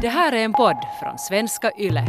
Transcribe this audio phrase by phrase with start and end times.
[0.00, 2.04] Det här är en podd från svenska YLE.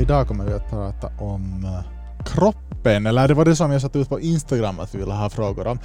[0.00, 3.96] Idag kommer vi att prata om eh, kroppen, eller det var det som jag satt
[3.96, 5.78] ut på Instagram att vi ville ha frågor om.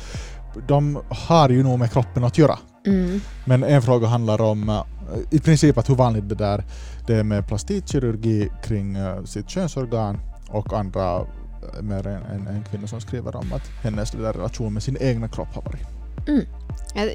[0.67, 2.57] De har ju nog med kroppen att göra.
[2.85, 3.21] Mm.
[3.45, 4.83] Men en fråga handlar om eh,
[5.31, 6.63] i princip att hur vanligt det där
[7.07, 10.19] det är med plastikkirurgi kring eh, sitt könsorgan
[10.49, 11.25] och andra
[11.81, 15.55] med en, en, en kvinna som skriver om att hennes relation med sin egna kropp
[15.55, 16.00] har varit.
[16.27, 16.45] Mm.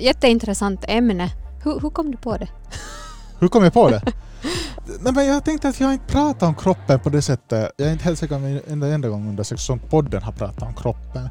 [0.00, 1.30] Jätteintressant ämne.
[1.64, 2.48] Hur, hur kom du på det?
[3.38, 4.02] Hur kom jag på det?
[5.01, 7.73] Nej, men jag tänkte att jag inte pratat om kroppen på det sättet.
[7.77, 10.74] Jag är inte helt säker om jag enda, enda gång under sexualpodden har pratat om
[10.74, 11.29] kroppen.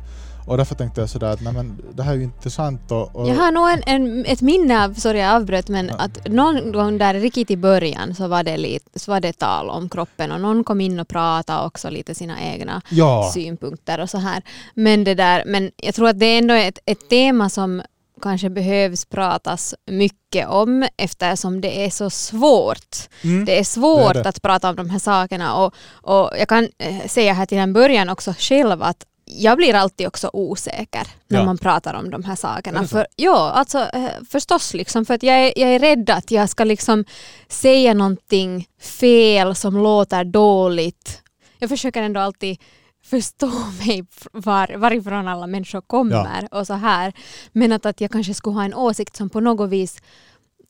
[0.47, 3.29] Och därför tänkte jag sådär att nej, men det här är ju intressant och, och
[3.29, 5.95] Jag har nog en, en, ett minne av, sorry jag avbröt, men Ja.
[5.95, 9.69] att någon gång där riktigt i början så var, det lite, så var det tal
[9.69, 14.09] om kroppen och någon kom in och pratade också lite sina egna ja, synpunkter och
[14.09, 14.41] så här.
[14.73, 17.81] Men, det där, men jag tror att det är ändå ett, ett tema som
[18.21, 22.95] kanske behövs pratas mycket om eftersom det är så svårt.
[23.23, 24.29] mm, Det är svårt Det är det.
[24.29, 27.73] att prata om de här sakerna och, och jag kan eh, säga här till en
[27.73, 31.45] början också själv att jag blir alltid också osäker när Ja.
[31.45, 32.87] man pratar om de här Är sakerna.
[32.87, 36.49] För, ja, alltså eh, förstås liksom, för att jag är, jag är rädd att jag
[36.49, 37.05] ska liksom
[37.47, 41.21] säga någonting fel som låter dåligt.
[41.59, 42.57] Jag försöker ändå alltid
[43.05, 43.47] förstå
[43.85, 47.13] mig var, varifrån alla människor kommer och så här.
[47.51, 49.97] Men att, att jag kanske skulle ha en åsikt som på något vis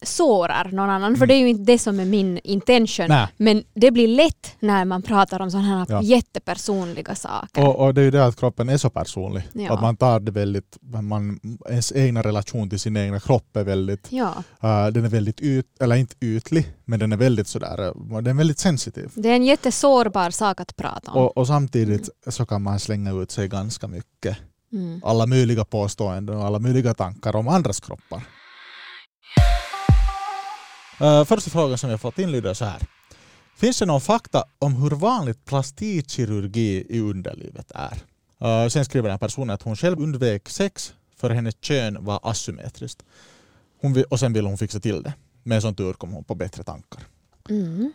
[0.05, 1.27] sårar någon annan, för Mm.
[1.27, 3.05] det är ju inte det som är min intention.
[3.09, 3.27] Nej.
[3.37, 6.01] Men det blir lätt när man pratar om sådana här Ja.
[6.01, 7.67] jättepersonliga saker.
[7.67, 9.43] och, och det är ju det att kroppen är så personlig.
[9.53, 9.73] Ja.
[9.73, 11.39] Att man tar det väldigt, man,
[11.69, 14.33] ens egna relation till sin egna kropp är väldigt, Ja,
[14.63, 18.27] uh, den är väldigt ut, eller inte ytlig, men den är väldigt sådär, uh, den
[18.27, 19.11] är väldigt sensitiv.
[19.15, 21.17] det är en jättesårbar sak att prata om.
[21.23, 24.37] Och, och samtidigt så kan man slänga ut sig ganska mycket.
[24.73, 25.01] Mm.
[25.03, 28.21] Alla möjliga påståenden och alla möjliga tankar om andras kroppar.
[31.01, 32.81] Uh, första frågan som jag fått in lyder så här.
[33.57, 37.97] Finns det någon fakta om hur vanligt plastikkirurgi i underlivet är?
[38.43, 42.19] Uh, sen skriver den här personen att hon själv undvek sex för hennes kön var
[42.23, 43.03] asymmetriskt.
[43.81, 45.13] Hon och sen ville hon fixa till det.
[45.43, 47.01] Med sån tur kom hon på bättre tankar.
[47.49, 47.93] Mm.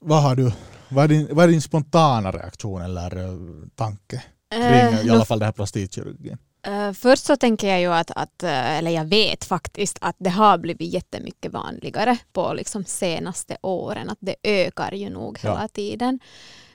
[0.00, 0.52] Vad har du?
[0.88, 5.24] Vad är din, vad är din spontana reaktion eller uh, tanke kring Eh, i alla
[5.24, 6.38] fall den här plastikkirurgin?
[6.62, 10.30] Eh, först så tänker jag ju att, att, eh, eller jag vet faktiskt att det
[10.30, 14.10] har blivit jättemycket vanligare på liksom senaste åren.
[14.10, 15.50] Att det ökar ju nog Ja.
[15.50, 16.20] hela tiden.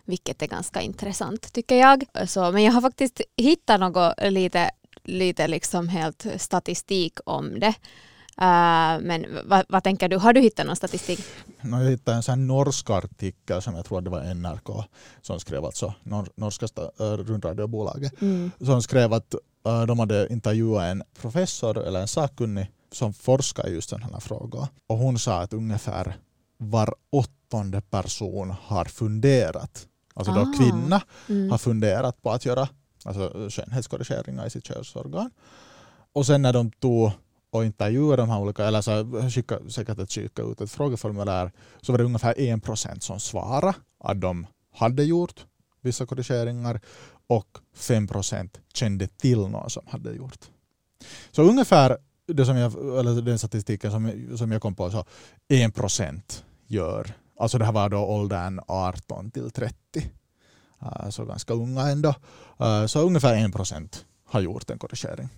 [0.06, 2.04] Vilket är ganska intressant tycker jag.
[2.28, 4.72] Så, men jag har faktiskt hittat något lite,
[5.04, 7.74] lite liksom helt statistik om det.
[8.38, 10.18] Eh, men vad, vad tänker du?
[10.18, 11.20] Har du hittat någon statistik?
[11.62, 14.86] No, jag hittade en sån norsk artikel som jag tror det var NRK
[15.22, 16.68] som skrev, alltså nor norska
[16.98, 18.52] rundradiobolaget, Mm.
[18.66, 19.36] som skrev att
[19.88, 24.68] de hade intervjuat en professor eller en sakkunnig som forskar just den här frågan.
[24.88, 26.16] Och hon sa att ungefär
[26.58, 30.54] var åttonde person har funderat, alltså då Ah.
[30.58, 31.52] kvinna, Mm.
[31.52, 32.68] har funderat på att göra
[33.06, 35.32] alltså, skönhetskorrigeringar i sitt könsorgan.
[36.14, 37.12] Och sen när de tog
[37.52, 41.52] och intervjuade de här olika, eller så skicka, säkert att skicka ut ett frågeformulär,
[41.82, 45.46] så var det ungefär en procent som svarade att de hade gjort
[45.82, 46.82] vissa korrigeringar
[47.28, 50.50] och 5 procent kände till någon som hade gjort.
[51.32, 51.98] Så ungefär
[52.28, 55.06] det som jag, eller den statistiken som, som jag kom på, så
[55.48, 59.76] 1 procent gör, alltså det här var då åldern 18 till 30,
[60.78, 62.16] ah, så ganska unga ändå.
[62.58, 65.30] Ah, så ungefär 1 procent har gjort en korrigering.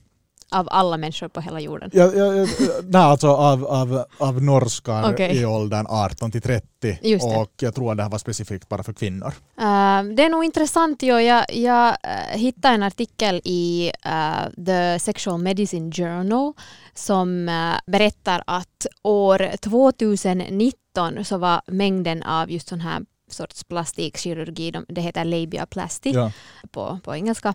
[0.55, 1.89] Av alla människor på hela jorden.
[1.93, 2.45] Ja, ja, ja,
[2.83, 5.37] nej, alltså av, av, av norskar Okej.
[5.41, 7.37] i åldern 18 till 30 Just det.
[7.37, 9.33] och jag tror att det här var specifikt bara för kvinnor.
[9.59, 11.03] Eh, det är nog intressant.
[11.03, 11.19] Jo.
[11.19, 16.53] Jag, jag eh, hittade en artikel i eh, The Sexual Medicine Journal
[16.93, 24.71] som eh, berättar att år 2019 så var mängden av just sån här sorts plastikkirurgi,
[24.71, 26.31] de- det heter labiaplasty Ja.
[26.71, 27.53] på, på engelska.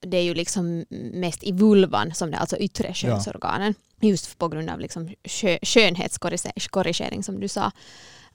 [0.00, 3.74] Det är ju liksom mest i vulvan, som det, alltså yttre könsorganen.
[4.00, 7.70] Just på grund av liksom kö, skönhetskorrigering som du sa.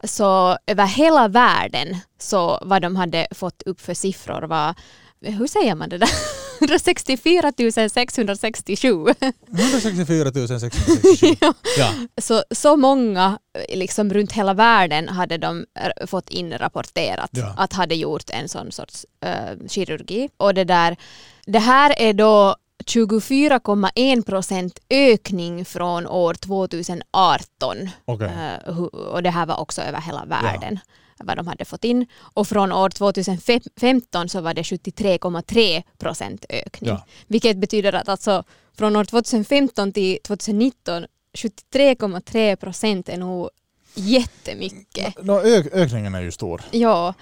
[0.03, 4.75] Så över hela världen så vad de hade fått upp för siffror var,
[5.21, 6.09] hur säger man det där?
[6.59, 7.51] 164
[7.89, 9.05] 667.
[9.51, 11.27] 164 667.
[11.41, 11.53] Ja.
[11.77, 11.91] ja.
[12.21, 17.53] Så, så många liksom runt hela världen hade de r- fått inrapporterat Ja.
[17.57, 20.29] att hade gjort en sån sorts eh, kirurgi.
[20.37, 20.97] Och det där,
[21.45, 22.55] det här är då
[22.85, 27.89] 24,1 procent ökning från år 2018.
[28.05, 28.27] Okej.
[28.27, 30.79] Eh, hu- och det här var också över hela världen
[31.19, 32.05] vad de hade fått in.
[32.17, 36.89] Och från år 2015 så var det 73,3 procent ökning.
[36.89, 37.05] Ja.
[37.27, 38.43] Vilket betyder att alltså
[38.77, 41.05] från år 2015 till 2019
[41.37, 43.49] 73,3 procent är nog
[43.95, 45.23] jättemycket.
[45.23, 46.61] No, ö- ökningen är ju stor.
[46.71, 47.13] Ja,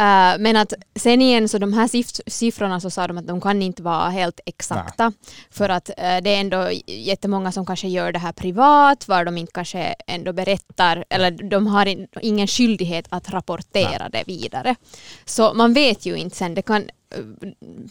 [0.00, 3.40] äh, men att sen igen så de här siff- siffrorna så sa de att de
[3.40, 5.12] kan inte vara helt exakta.
[5.50, 9.38] För att äh, det är ändå jättemånga som kanske gör det här privat var de
[9.38, 14.74] inte kanske ändå berättar eller de har in, ingen skyldighet att rapportera det vidare.
[15.24, 17.24] Så man vet ju inte sen, det kan äh,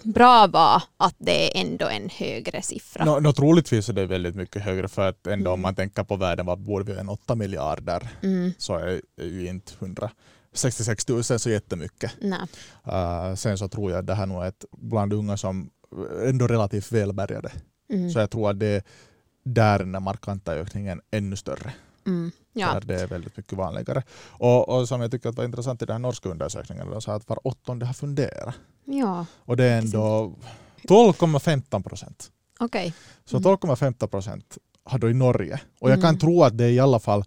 [0.04, 3.06] bra vara att det är ändå en högre siffra.
[3.06, 5.62] No, no, troligtvis är det väldigt mycket högre för att ändå om Mm.
[5.62, 8.08] man tänker på världen vad borde vi en 8 miljarder?
[8.24, 9.72] Mm, så är, är ju inte
[10.52, 12.12] 166 000 så jättemycket.
[12.22, 12.40] nej.
[12.88, 15.70] Uh, sen så tror jag att det här nog är ett bland unga som
[16.26, 17.52] ändå relativt välbärgade.
[17.90, 18.86] Mm, Så jag tror att det
[19.44, 21.74] där är den markanta ökningen ännu större.
[22.08, 22.74] mm, ja.
[22.74, 24.04] Där det är väldigt mycket vanligare.
[24.28, 27.14] Och, och som jag tycker att var intressant i den här norska undersökningen, de sa
[27.14, 28.56] att var åttonde har funderat.
[28.86, 30.36] ja, Och det är ändå
[30.88, 32.32] 12,15 procent.
[32.60, 32.94] okej.
[33.26, 33.44] Så Mm.
[33.44, 35.62] 12,15 procent har då i Norge.
[35.80, 36.20] Och jag kan Mm.
[36.20, 37.24] tro att det är i alla fall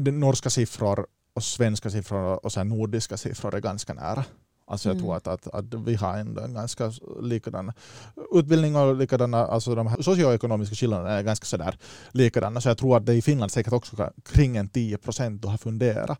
[0.00, 1.06] det norska siffror
[1.40, 4.24] och svenska siffror och här nordiska siffror är ganska nära.
[4.66, 5.04] Alltså jag Mm.
[5.04, 6.92] tror att, att, att vi har en ganska
[7.22, 7.72] likadan
[8.32, 11.78] utbildning och likadana, alltså de här socioekonomiska skillnaderna är ganska sådär
[12.10, 12.60] likadana.
[12.60, 15.56] Så jag tror att det i Finland säkert också kan- kring en 10 procent har
[15.58, 16.18] funderat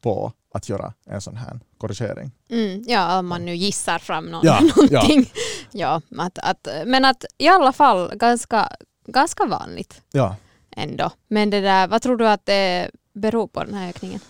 [0.00, 2.30] på att göra en sån här korrigering.
[2.50, 5.32] Mm, ja, om man nu gissar fram nå- Ja, någonting.
[5.72, 6.00] Ja.
[6.18, 8.68] att, att, men att i alla fall ganska,
[9.06, 10.36] ganska vanligt Ja.
[10.76, 11.10] ändå.
[11.28, 14.20] Men det där, vad tror du att det beror på den här ökningen?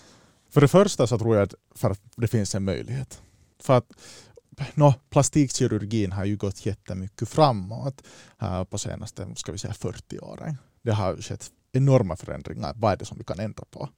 [0.53, 3.21] För det första så tror jag att för att det finns en möjlighet.
[3.59, 3.93] För att
[4.73, 8.03] no, plastikkirurgin har ju gått jättemycket framåt
[8.41, 10.57] uh, på senaste ska vi säga 40 åren.
[10.81, 12.73] Det har skett enorma förändringar.
[12.75, 13.89] Vad är det som vi kan ändra på?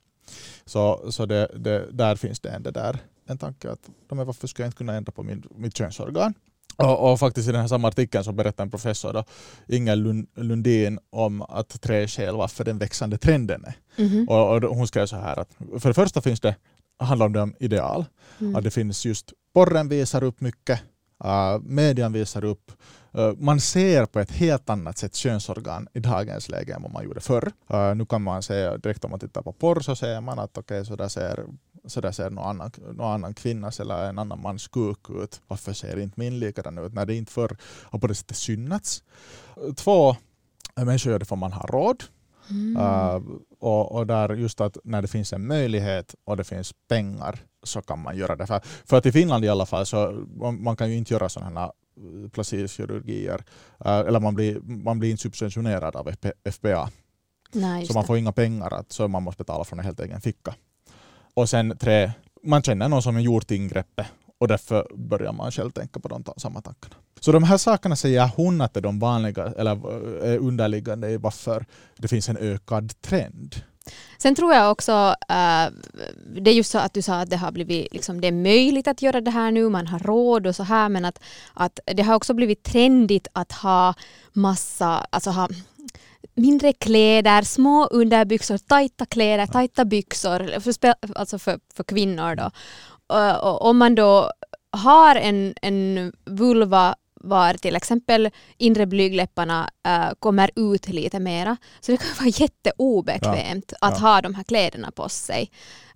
[0.66, 4.48] Så, så det, det, där finns det en, det där, en tanke att men varför
[4.48, 6.34] ska jag inte kunna ändra på min, mitt könsorgan?
[6.78, 9.24] Och, och faktiskt i den här samma artikeln så berättar en professor, då,
[9.68, 13.76] Inger Lund, Lundin, om att tre skäl varför den växande trenden är.
[14.04, 14.30] Mhm.
[14.30, 15.50] Och, och hon skrev så här att
[15.80, 16.56] för det första finns det,
[17.00, 18.06] handlar det om ideal.
[18.40, 18.56] Mm.
[18.56, 20.82] Att det finns just, porren visar upp mycket,
[21.26, 22.72] uh, median visar upp,
[23.18, 27.04] uh, man ser på ett helt annat sätt könsorgan i dagens läge än vad man
[27.04, 27.52] gjorde förr.
[27.74, 30.58] Uh, nu kan man säga direkt om man tittar på porr så ser man att
[30.58, 31.46] okej okay, så där ser
[31.88, 35.42] så där ser någon annan, någon annan kvinnas eller en annan mans kuk ut.
[35.48, 39.04] Varför ser inte min likadan ut när det inte förr har på det sättet synats?
[39.76, 40.16] Två,
[40.76, 42.04] människor gör det för man har råd.
[42.50, 42.78] Mm.
[42.78, 43.22] Uh,
[43.60, 47.82] och, och där just att när det finns en möjlighet och det finns pengar så
[47.82, 48.48] kan man göra det.
[48.48, 51.30] För, för att i Finland i alla fall så man, man kan ju inte göra
[51.30, 51.72] sådana här
[52.30, 53.44] plastikkirurgier
[53.86, 56.90] uh, eller man blir, man blir inte subventionerad av FP, FBA.
[57.52, 58.08] Nej, Så man det.
[58.08, 60.56] får inga pengar att, så man måste betala från en helt egen ficka.
[61.36, 62.12] Och sen tre,
[62.44, 64.08] man känner någon som har gjort ingreppet
[64.40, 66.96] och därför börjar man själv tänka på de samma tankarna.
[67.20, 71.18] Så de här sakerna säger hon att är de vanliga eller eh, är underliggande i
[71.18, 71.66] varför
[71.98, 73.56] det finns en ökad trend.
[74.18, 75.68] Sen tror jag också, eh,
[76.36, 78.88] det är just så att du sa att det har blivit, liksom, det är möjligt
[78.88, 81.20] att göra det här nu, man har råd och så här, men att,
[81.54, 83.94] att det har också blivit trendigt att ha
[84.34, 85.50] massa, alltså ha
[86.36, 92.52] mindre kläder, små underbyxor, tajta kläder, tajta byxor, för, alltså för, för kvinnor då.
[93.08, 94.32] Och, och om man då
[94.72, 96.96] har en, en vulva
[97.26, 101.58] var till exempel inre blygdläpparna äh, kommer ut lite mera.
[101.80, 105.52] Så det kan vara jätteobekvämt att ha de här kläderna på sig.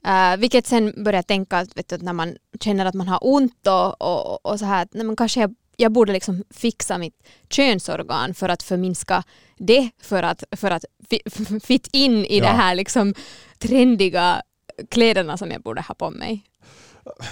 [0.08, 3.68] Uh, vilket sen börjar tänka att, vet du, när man känner att man har ont
[3.68, 7.24] och, och, och så här, att nej, men kanske jag, jag borde liksom fixa mitt
[7.50, 9.24] könsorgan för att förminska
[9.58, 11.20] det, för att, för att fi,
[11.64, 12.44] fit in i Ja.
[12.44, 13.14] det här liksom
[13.58, 14.42] trendiga
[14.90, 16.44] kläderna som jag borde ha på mig.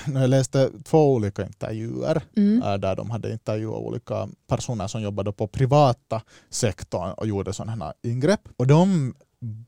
[0.06, 2.62] När jag läste två olika intervjuer Mm.
[2.63, 7.86] äh, där de hade intervjuat olika personer som jobbade på privata sektorn och gjorde sådana
[7.86, 8.42] här ingrepp.
[8.58, 9.13] Och de,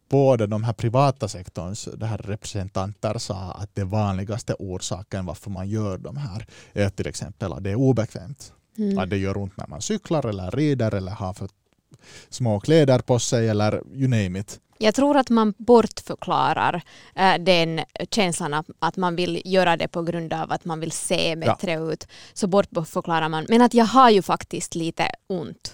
[0.10, 5.70] båda de här privata sektorns det här representanter sa att det vanligaste orsaken varför man
[5.70, 8.54] gör de här är till exempel att det är obekvämt.
[8.78, 9.00] Mm.
[9.00, 11.50] Att det gör ont när man cyklar eller rider eller har för
[12.30, 14.60] små kläder på sig eller you name it.
[14.82, 16.82] Jag tror att man bortförklarar
[17.16, 17.80] äh, den
[18.12, 22.08] känslan att, man vill göra det på grund av att man vill se bättre ut.
[22.34, 25.74] Så bortförklarar man, men att jag har ju faktiskt lite ont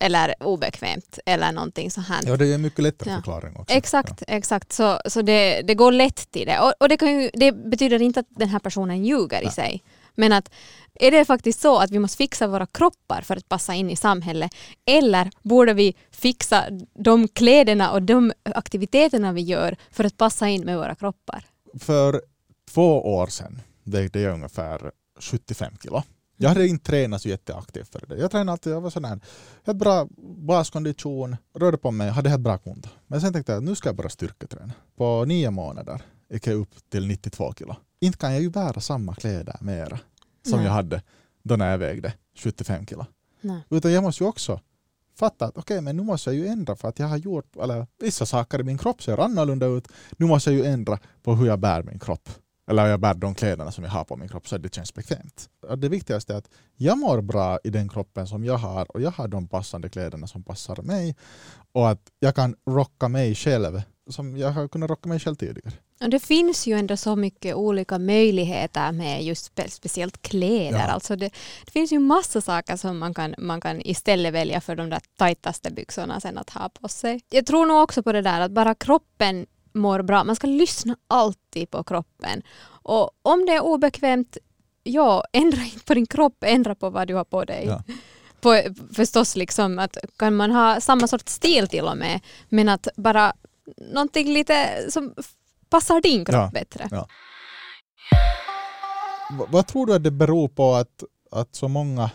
[0.00, 2.20] eller obekvämt eller någonting så här.
[2.26, 3.16] Ja, det är en mycket lättare Ja.
[3.16, 3.74] förklaring också.
[3.74, 4.72] Exakt, exakt.
[4.72, 6.60] Så, så det, det går lätt till det.
[6.60, 9.52] Och, och det, ju, det betyder inte att den här personen ljuger i Nej.
[9.52, 9.82] sig.
[10.18, 10.50] Men att
[10.94, 13.96] är det faktiskt så att vi måste fixa våra kroppar för att passa in i
[13.96, 14.54] samhället?
[14.86, 20.64] Eller borde vi fixa de kläderna och de aktiviteterna vi gör för att passa in
[20.64, 21.44] med våra kroppar?
[21.78, 22.22] För
[22.70, 26.02] två år sedan vägde jag ungefär 75 kilo.
[26.36, 28.16] Jag hade inte tränat så jätteaktivt för det.
[28.16, 29.20] Jag tränade alltid, jag var sån här,
[29.64, 32.88] helt bra baskondition, rörde på mig, hade helt bra konto.
[33.06, 34.72] Men sen tänkte jag att nu ska jag bara styrketräna.
[34.96, 37.76] På nio månader gick jag upp till 92 kilo.
[38.00, 39.98] Inte kan jag ju bära samma kläder mera
[40.42, 40.66] som Nej.
[40.66, 41.02] jag hade
[41.42, 43.06] då när jag vägde 75 kilo.
[43.40, 43.60] Nej.
[43.70, 44.60] Utan jag måste ju också
[45.18, 47.86] fatta att okej, men nu måste jag ju ändra för att jag har gjort eller,
[48.00, 49.88] vissa saker i min kropp ser annorlunda ut.
[50.16, 52.28] Nu måste jag ju ändra på hur jag bär min kropp.
[52.70, 54.74] Eller hur jag bär de kläderna som jag har på min kropp så att det
[54.74, 55.50] känns bekvämt.
[55.68, 59.00] Och Det viktigaste är att jag mår bra i den kroppen som jag har och
[59.00, 61.16] jag har de passande kläderna som passar mig.
[61.72, 65.72] Och att jag kan rocka mig själv som jag har kunnat rocka mig själv tidigare.
[65.98, 70.78] Det finns ju ändå så mycket olika möjligheter med just spe, speciellt kläder.
[70.78, 70.84] Ja.
[70.84, 71.30] Alltså det,
[71.64, 75.00] det finns ju massa saker som man kan, man kan istället välja för de där
[75.16, 77.20] tajtaste byxorna sen att ha på sig.
[77.30, 80.24] Jag tror nog också på det där att bara kroppen mår bra.
[80.24, 82.42] Man ska lyssna alltid på kroppen.
[82.66, 84.36] Och om det är obekvämt,
[84.82, 87.64] ja, ändra inte på din kropp, ändra på vad du har på dig.
[87.66, 87.82] Ja.
[88.40, 88.62] På,
[88.94, 93.32] förstås liksom att kan man ha samma sorts stil till och med, men att bara
[93.76, 95.14] någonting lite som
[95.70, 96.50] passar din kropp Ja.
[96.52, 96.88] bättre.
[96.90, 97.08] Ja.
[99.48, 102.10] Vad tror du att det beror på att, att så många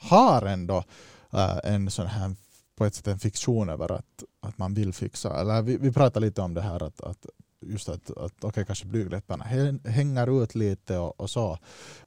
[0.00, 0.84] har ändå
[1.32, 2.34] äh, en sån här
[2.78, 6.20] på ett sätt en fiktion över att, att man vill fixa, eller vi, vi pratar
[6.20, 7.26] lite om det här att, att
[7.66, 11.58] just att, att okej, kanske blygdläpparna hä- hänger ut lite och, och så.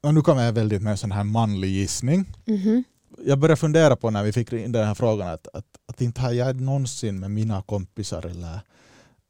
[0.02, 2.24] Och nu kommer jag väldigt med en sån här manlig gissning.
[2.44, 2.84] Mhm.
[3.24, 6.20] Jag började fundera på när vi fick in den här frågan att, att, att inte
[6.20, 8.60] har jag någonsin med mina kompisar eller,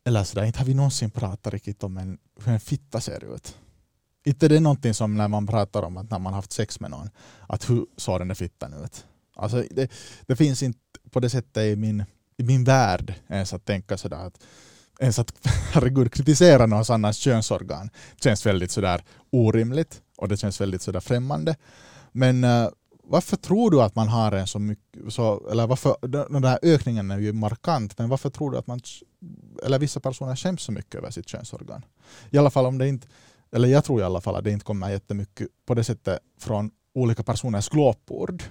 [0.08, 3.56] eller sådär, inte har vi någonsin pratat riktigt om en, hur en fitta ser ut.
[4.24, 6.90] Inte är det någonting som när man pratar om att när man haft sex med
[6.90, 7.10] någon,
[7.46, 9.04] att hur såg den där fittan ut?
[9.36, 9.92] Alltså det,
[10.26, 10.78] det finns inte
[11.10, 12.04] på det sättet i min,
[12.36, 14.40] i min värld ens att tänka sådär att
[15.00, 15.32] ens att
[15.72, 21.56] herregud kritisera någons annans könsorgan känns väldigt sådär orimligt och det känns väldigt sådär främmande.
[22.12, 22.68] Men eh,
[23.08, 25.96] varför tror du att man har en så mycket, så, eller varför,
[26.30, 28.80] den där ökningen är ju markant, men varför tror du att man,
[29.64, 31.84] eller vissa personer skäms så mycket över sitt könsorgan?
[32.30, 33.08] I alla fall om det inte,
[33.52, 36.70] eller jag tror i alla fall att det inte kommer jättemycket på det sättet från
[36.94, 38.42] olika personers glåpord,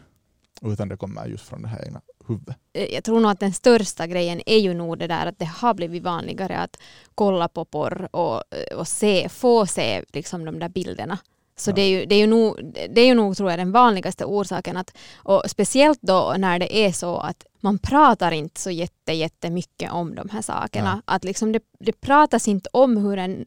[0.61, 2.55] utan det kommer just från det här egna huvudet.
[2.73, 5.45] Eh, jag tror nog att den största grejen är ju nog det där att det
[5.45, 6.77] har blivit vanligare att
[7.15, 11.19] kolla på porr och, eh, och se, få se liksom de där bilderna.
[11.59, 11.75] Så Ja.
[11.75, 14.25] det, är ju, det, är ju nog, det är ju nog tror jag den vanligaste
[14.25, 19.13] orsaken att, och speciellt då när det är så att man pratar inte så jätte,
[19.13, 21.01] jättemycket om de här sakerna.
[21.05, 23.45] Att liksom det, det pratas inte om hur, en,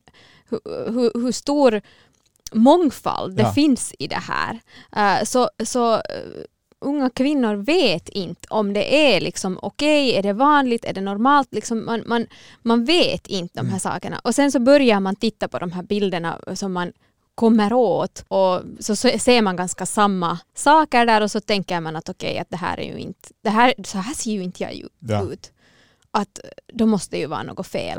[0.48, 0.60] hur,
[0.92, 1.80] hur, hur stor
[2.52, 3.52] mångfald det Ja.
[3.52, 4.60] finns i det här.
[4.96, 6.00] Eh, så, så eh,
[6.80, 11.54] unga kvinnor vet inte om det är liksom okej, är det vanligt, är det normalt?
[11.54, 12.26] Liksom man, man,
[12.62, 13.80] man vet inte de här Mm.
[13.80, 14.20] sakerna.
[14.24, 16.92] Och sen så börjar man titta på de här bilderna som man
[17.40, 22.08] kommer åt och så, ser man ganska samma saker där och så tänker man att
[22.08, 24.74] okej, att det här är ju inte, det här, så här ser ju inte jag
[24.74, 25.22] ju Ja.
[25.22, 25.52] ut.
[26.10, 26.40] Att
[26.72, 27.98] då måste det ju vara något fel.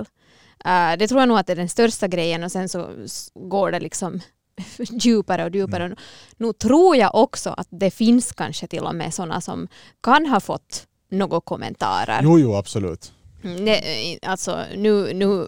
[0.66, 2.90] Eh, det tror jag nog att det är den största grejen och sen så
[3.36, 4.20] går det liksom
[4.78, 5.84] djupare och djupare.
[5.86, 5.98] Mm.
[6.38, 9.68] Nu tror jag också att det finns kanske till och med sådana som
[10.04, 12.20] kan ha fått några kommentarer.
[12.24, 13.14] Jo, jo, absolut.
[13.44, 15.48] Mm, Det, alltså, nu, nu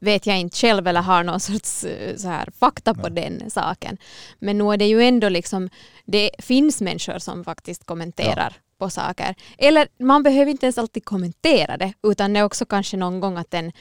[0.00, 3.22] vet jag inte själv eller har någon sorts eh, så här, fakta på Nej.
[3.38, 3.96] den saken.
[4.38, 5.68] Men nu är det ju ändå liksom,
[6.04, 9.34] det finns människor som faktiskt kommenterar på saker.
[9.58, 13.36] Eller man behöver inte ens alltid kommentera det, utan det är också kanske någon gång
[13.36, 13.72] att en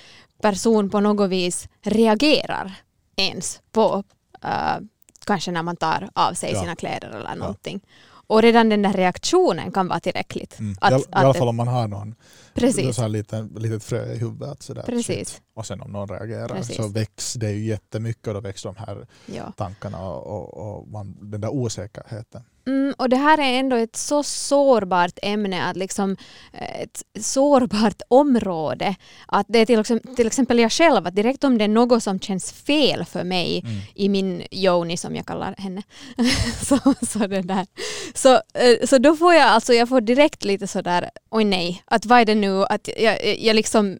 [0.41, 2.73] person på något vis reagerar
[3.15, 4.03] ens på
[4.43, 4.77] eh,
[5.25, 6.59] kanske när man tar av sig Ja.
[6.61, 7.81] sina kläder eller någonting.
[8.31, 10.59] Och redan den där reaktionen kan vara tillräckligt.
[10.59, 10.75] Mm.
[10.81, 12.15] Att- I, all, I alla att- fall om man har någon
[12.53, 12.95] Precis.
[12.95, 14.61] så här liten, litet frö i huvudet.
[14.63, 14.83] Sådär.
[14.83, 15.05] Precis.
[15.29, 15.41] Shit.
[15.53, 16.75] Och sen om någon reagerar Precis.
[16.75, 19.53] så väcks det ju jättemycket och då väcks de här Ja.
[19.57, 22.43] tankarna och, och, och man, den där osäkerheten.
[22.67, 26.17] Mm, och det här är ändå ett så sårbart ämne, att liksom,
[26.53, 28.95] eh, ett sårbart område.
[29.27, 32.03] Att det är till, exempel, till exempel jag själv, att direkt om det är något
[32.03, 33.81] som känns fel för mig Mm.
[33.95, 35.83] i min Joni som jag kallar henne.
[36.63, 36.77] så,
[37.07, 37.67] så, det där.
[38.13, 42.05] Så, eh, så då får jag alltså, jag får direkt lite sådär, oj nej, att
[42.05, 43.97] vad är det nu, att jag, jag liksom,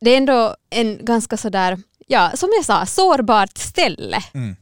[0.00, 4.18] det är ändå en ganska sådär, ja som jag sa, sårbart ställe.
[4.34, 4.56] Mm.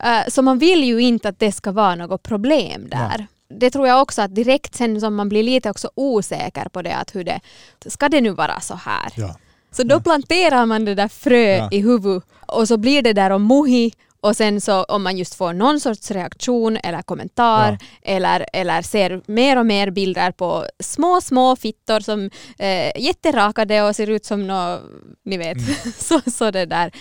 [0.00, 3.26] Eh, Så man vill ju inte att det ska vara något problem där.
[3.48, 6.96] Det tror jag också att direkt sen som man blir lite också osäker på det
[6.96, 7.40] att hur det,
[7.86, 9.12] ska det nu vara så här?
[9.16, 9.36] Ja.
[9.70, 11.68] Så då planterar man det där frö Ja.
[11.72, 13.92] i huvudet och så blir det där om mohi
[14.24, 17.86] och sen så om man just får någon sorts reaktion eller kommentar Ja.
[18.12, 23.96] eller, eller ser mer och mer bilder på små, små fittor som eh, jätterakade och
[23.96, 24.80] ser ut som nå,
[25.24, 25.74] ni vet, Mm.
[25.98, 26.92] så, så det där.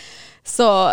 [0.44, 0.92] Så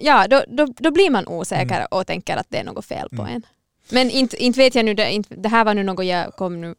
[0.00, 1.86] ja, då, då, då blir man osäker Mm.
[1.90, 3.34] och tänker att det är något fel på Mm.
[3.34, 3.42] en.
[3.90, 6.60] Men inte, inte vet jag nu, det, inte, det här var nu något jag kom
[6.60, 6.74] nu,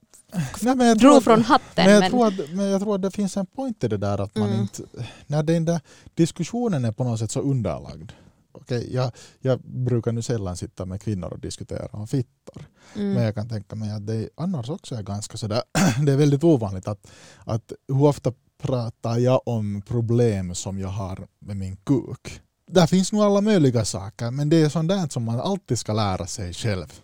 [0.61, 1.85] Nej, men jag tror drog att- från hatten.
[1.85, 3.97] Men jag, men- tror att, men jag tror att det finns en point i det
[3.97, 4.61] där att man Mm.
[4.61, 4.81] inte...
[5.27, 5.79] När den där
[6.13, 8.11] diskussionen är på något sätt så underlagd.
[8.53, 12.65] Okej, jag, jag brukar nu sällan sitta med kvinnor och diskutera om fittor.
[12.95, 13.13] mm.
[13.13, 15.61] Men jag kan tänka mig att det annars också är ganska sådär,
[16.05, 17.07] det är väldigt ovanligt att,
[17.45, 22.41] att hur ofta pratar jag om problem som jag har med min kuk.
[22.71, 25.93] Där finns nog alla möjliga saker men det är sånt där som man alltid ska
[25.93, 27.01] lära sig själv.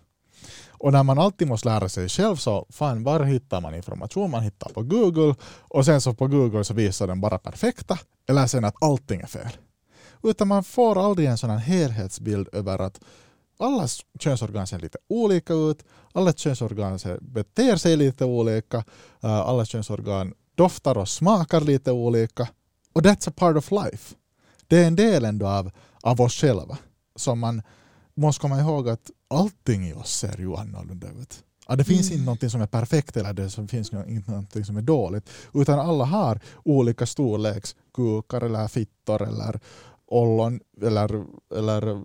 [0.79, 4.31] Och när man alltid måste lära sig själv så fan var hittar man information?
[4.31, 8.47] Man hittar på Google och sen så på Google så visar den bara perfekta eller
[8.47, 9.49] sen att allting är fel.
[10.23, 12.99] Utan man får aldrig en sån här helhetsbild över att
[13.59, 15.83] allas könsorgan ser lite olika ut,
[16.13, 18.83] alla könsorgan beter sig lite olika, uh,
[19.23, 22.47] alla könsorgan doftar och smakar lite olika.
[22.93, 24.15] Och that's a part of life.
[24.67, 25.71] Det är en del ändå av,
[26.01, 26.77] av oss själva.
[27.15, 27.61] Som man
[28.13, 31.43] måste komma ihåg att allting i oss ser ju annorlunda ut.
[31.67, 32.13] Ja, det finns Mm.
[32.13, 35.29] inte någonting som är perfekt eller det som finns inte någonting som är dåligt.
[35.53, 39.59] Utan alla har olika storleks kukar eller fittor eller
[40.11, 41.23] ollon eller,
[41.55, 42.01] eller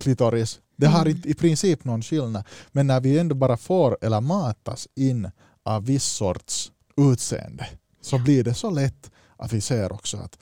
[0.00, 0.60] klitoris.
[0.76, 1.16] Det har Mm.
[1.16, 2.44] inte i princip någon skillnad.
[2.72, 5.30] Men när vi ändå bara får eller matas in
[5.64, 7.66] av viss sorts utseende
[8.00, 10.38] så blir det så lätt att vi ser också att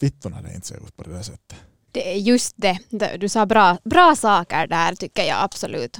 [0.00, 1.58] fittorna det inte ser ut på det där sättet.
[1.92, 2.78] Det är just det.
[3.18, 5.96] Du sa bra, bra saker där tycker jag absolut.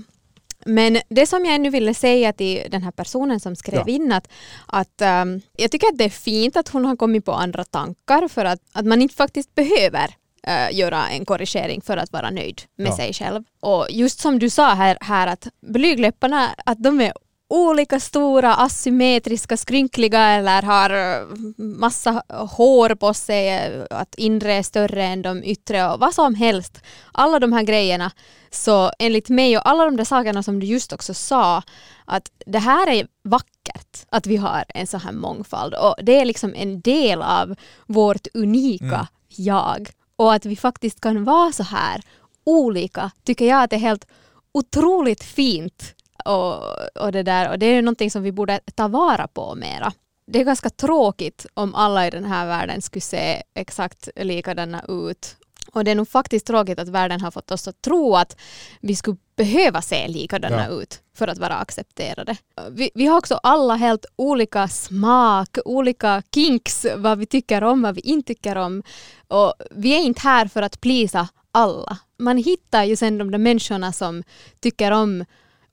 [0.66, 3.92] Men det som jag ännu ville säga till den här personen som skrev Ja.
[3.94, 4.28] in att,
[4.66, 8.28] att ehm, jag tycker att det är fint att hon har kommit på andra tankar
[8.28, 10.14] för att, att man inte faktiskt behöver
[10.46, 12.96] eh, göra en korrigering för att vara nöjd med Ja.
[12.96, 13.42] sig själv.
[13.60, 17.12] Och just som du sa här, här att blygdläpparna att de är
[17.52, 24.62] olika stora, asymmetriska, skrynkliga eller har eh, massa hår på sig, eh, att inre är
[24.62, 26.78] större än de yttre och vad som helst.
[27.12, 28.10] Alla de här grejerna.
[28.50, 31.62] Så enligt mig och alla de där sakerna som du just också sa,
[32.04, 36.24] att det här är vackert att vi har en så här mångfald och det är
[36.24, 37.54] liksom en del av
[37.86, 39.06] vårt unika Mm.
[39.36, 39.88] jag.
[40.20, 42.00] Och att vi faktiskt kan vara så här
[42.44, 44.06] olika tycker jag att det är helt
[44.52, 45.94] otroligt fint
[46.24, 46.62] och,
[47.02, 49.92] och, det där, och det är någonting som vi borde ta vara på mera.
[50.26, 55.36] Det är ganska tråkigt om alla i den här världen skulle se exakt likadana ut.
[55.72, 58.36] Och det är nog faktiskt tråkigt att världen har fått oss att tro att
[58.80, 60.68] vi skulle behöva se likadana Ja.
[60.82, 62.36] ut för att vara accepterade.
[62.70, 67.94] Vi, vi har också alla helt olika smak, olika kinks, vad vi tycker om, vad
[67.94, 68.82] vi inte tycker om.
[69.28, 71.98] Och vi är inte här för att plisa alla.
[72.18, 74.22] Man hittar ju sen de där människorna som
[74.60, 75.24] tycker om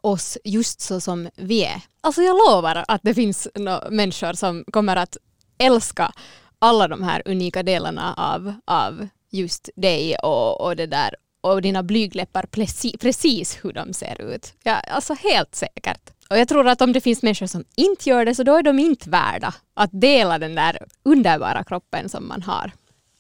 [0.02, 1.82] oss just så som vi är.
[2.02, 5.18] Alltså jag lovar att det finns no människor som kommer att
[5.58, 6.12] älska
[6.60, 11.84] alla de här unika delarna av, av just dig och, och det där och dina
[11.84, 14.54] blygläppar precis, precis hur de ser ut.
[14.64, 16.10] Ja, alltså helt säkert.
[16.30, 18.64] Och jag tror att om det finns människor som inte gör det så då är
[18.64, 22.72] de inte värda att dela den där underbara kroppen som man har.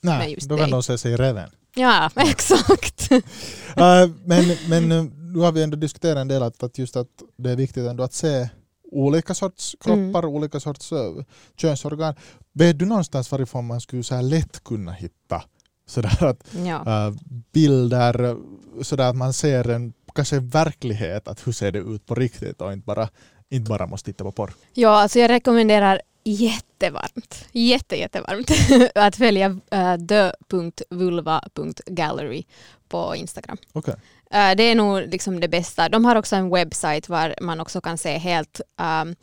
[0.01, 1.49] Nej, just då vänder de sig sig i reven.
[1.75, 3.11] Ja, exakt.
[3.11, 7.07] Eh, men, men eh, nu har vi ändå diskuterat en del att, att just att
[7.37, 8.49] det är viktigt ändå att se
[8.91, 11.23] olika sorts kroppar, olika sorts uh,
[11.57, 12.15] könsorgan.
[12.53, 15.43] Vet du någonstans varifrån man skulle så här lätt kunna hitta
[15.87, 17.07] sådär att, ja.
[17.07, 17.13] eh,
[17.51, 18.37] bilder,
[18.81, 22.73] sådär att man ser en kanske verklighet, att hur ser det ut på riktigt och
[22.73, 23.09] inte bara,
[23.49, 24.53] inte bara måste titta på porr.
[24.73, 28.51] Ja, alltså jag rekommenderar jättevarmt, jätte, jättevarmt
[28.95, 32.43] att följa uh, the.vulva.gallery
[32.89, 33.57] på Instagram.
[33.73, 33.95] Okej.
[34.31, 35.89] Eh, det är nog liksom det bästa.
[35.89, 38.61] De har också en webbsite var man också kan se helt
[39.01, 39.15] um,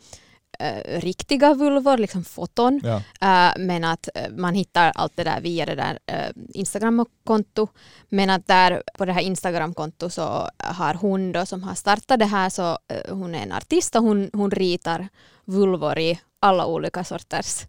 [0.59, 2.81] eh, riktiga vulvor, liksom foton.
[2.83, 2.95] Ja.
[2.95, 7.67] Eh, men att eh, man hittar allt det där via det där uh, Instagram-konto.
[8.09, 12.25] Men att där på det här Instagram-konto så har hon då som har startat det
[12.25, 15.07] här så eh, hon är en artist och hon, hon ritar
[15.45, 17.65] vulvor i alla olika sorters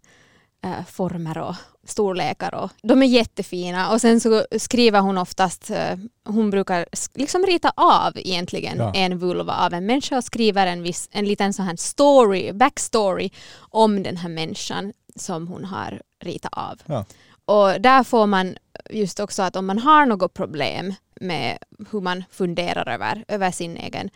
[0.87, 1.55] former och
[1.89, 7.45] storlekar och de är jättefina och sen så skriver hon oftast, eh, hon brukar liksom
[7.45, 8.91] rita av egentligen Ja.
[8.95, 13.29] en vulva av en människa och skriver en, viss, en liten sån här story, backstory
[13.57, 16.79] om den här människan som hon har ritat av.
[16.85, 17.05] Ja.
[17.45, 18.57] Och där får man
[18.89, 21.57] just också att om man har något problem med
[21.91, 24.09] hur man funderar över, över sin egen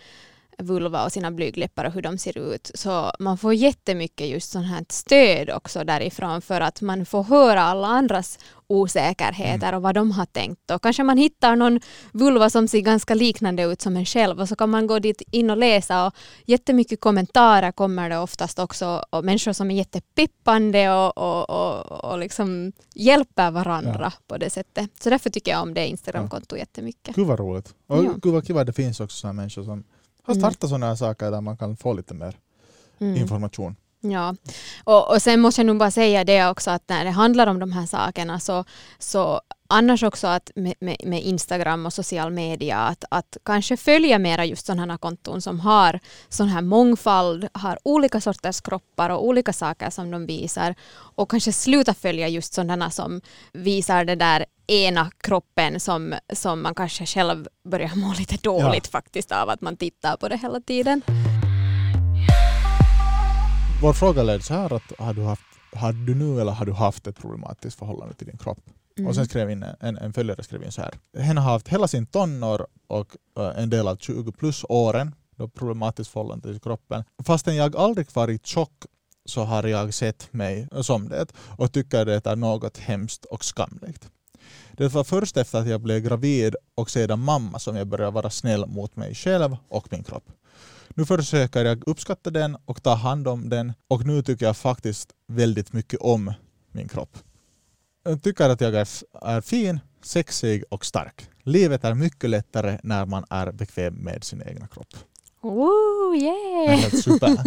[0.62, 2.72] vulva och sina blygdläppar och hur de ser ut.
[2.74, 7.62] Så man får jättemycket just sånt här stöd också därifrån för att man får höra
[7.62, 10.72] alla andras osäkerheter och vad de har tänkt.
[10.72, 11.80] Och kanske man hittar någon
[12.14, 15.22] vulva som ser ganska liknande ut som en själv och så kan man gå dit
[15.32, 16.14] in och läsa och
[16.46, 22.20] jättemycket kommentarer kommer det oftast också och människor som är jättepippande och, och, och, och
[22.20, 24.90] liksom hjälper varandra på det sättet.
[25.04, 27.16] Så därför tycker jag om det Instagramkontot jättemycket.
[27.16, 27.74] Gud vad roligt.
[27.88, 28.14] Och Ja.
[28.22, 29.84] gud vad kul att det finns också sådana människor som
[30.32, 32.38] Och starta sådana här saker där man kan få lite mer
[33.00, 33.16] Mm.
[33.18, 33.76] information.
[34.02, 34.36] Ja,
[34.84, 37.60] och, och sen måste jag nog bara säga det också att när det handlar om
[37.60, 38.64] de här sakerna så,
[39.00, 44.20] så annars också att med, med, med Instagram och social media att, att kanske följa
[44.20, 49.26] mera just sådana här konton som har sån här mångfald, har olika sorters kroppar och
[49.26, 50.76] olika saker som de visar
[51.16, 53.22] och kanske sluta följa just sådana som
[53.54, 59.32] visar det där ena kroppen som, som man kanske själv börjar må lite dåligt faktiskt
[59.32, 61.02] av att man tittar på det hela tiden.
[63.82, 65.44] Vår fråga led så här att har du, haft,
[65.76, 68.60] har du nu eller har du haft ett problematiskt förhållande till din kropp?
[68.98, 69.10] Mm.
[69.10, 70.94] Och sen skrev in en, en följare skrev in så här.
[71.18, 75.48] Hen har haft hela sin tonår och eh, en del av 20 plus åren då
[75.48, 77.04] problematiskt förhållande till kroppen.
[77.24, 78.86] Fastän jag aldrig varit tjock
[79.26, 81.26] så har jag sett mig som det
[81.58, 84.10] och tycker det är något hemskt och skamligt.
[84.78, 88.30] Det var först efter att jag blev gravid och sedan mamma som jag började vara
[88.30, 90.32] snäll mot mig själv och min kropp.
[90.90, 95.10] Nu försöker jag uppskatta den och ta hand om den och nu tycker jag faktiskt
[95.28, 96.34] väldigt mycket om
[96.72, 97.18] min kropp.
[98.04, 98.88] Jag tycker att jag är,
[99.22, 101.30] är fin, sexig och stark.
[101.44, 104.96] Livet är mycket lättare när man är bekväm med sin egna kropp.
[105.42, 106.80] Det är yeah!
[106.80, 107.38] Helt super.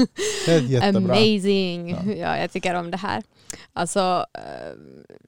[0.47, 1.15] Helt jättebra.
[1.15, 1.91] Amazing!
[1.91, 2.15] Ja.
[2.15, 2.39] Ja.
[2.39, 3.23] jag tycker om det här.
[3.73, 4.73] Alltså, eh,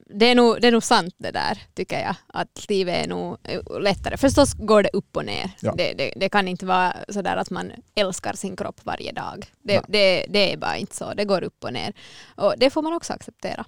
[0.09, 2.15] det är, nog, det är nog sant det där, tycker jag.
[2.27, 4.17] Att livet är nog eh, lättare.
[4.17, 5.51] Förstås går det upp och ner.
[5.59, 5.73] Ja.
[5.77, 9.45] Det, det, det kan inte vara sådär att man älskar sin kropp varje dag.
[9.61, 11.13] Det, det, det är bara inte så.
[11.13, 11.93] Det går upp och ner.
[12.35, 13.65] Och det får man också acceptera.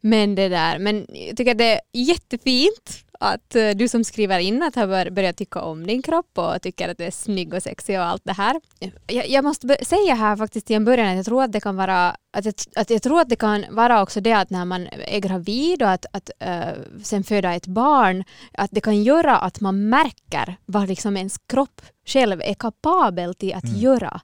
[0.00, 4.62] Men det där, men jag tycker det är jättefint att eh, du som skriver in
[4.62, 7.62] att har bör- börjat tycka om din kropp och tycker att du är snygg och
[7.62, 8.60] sexig och allt det här.
[9.06, 11.76] Jag, jag måste säga här faktiskt i en början att jag tror att det kan
[11.76, 14.88] vara att jag, att jag tror att det kan vara också det att när man
[15.06, 16.68] är gravid och att, att eh,
[17.02, 21.80] sen föda ett barn att det kan göra att man märker vad liksom ens kropp
[22.06, 23.76] själv är kapabel till att Mm.
[23.80, 24.20] göra.